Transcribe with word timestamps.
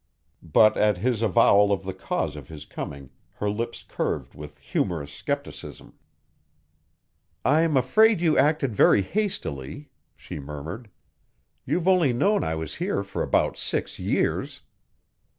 But 0.41 0.77
at 0.77 0.97
his 0.97 1.21
avowal 1.21 1.71
of 1.71 1.83
the 1.83 1.93
cause 1.93 2.35
of 2.35 2.47
his 2.47 2.65
coming 2.65 3.11
her 3.35 3.47
lips 3.51 3.85
curved 3.87 4.33
with 4.33 4.57
humorous 4.57 5.13
scepticism. 5.13 5.93
"I'm 7.45 7.77
afraid 7.77 8.19
you 8.19 8.35
acted 8.35 8.75
very 8.75 9.03
hastily," 9.03 9.91
she 10.15 10.39
murmured. 10.39 10.89
"You've 11.67 11.87
only 11.87 12.13
known 12.13 12.43
I 12.43 12.55
was 12.55 12.73
here 12.81 13.03
for 13.03 13.21
about 13.21 13.57
six 13.57 13.99
years." 13.99 14.61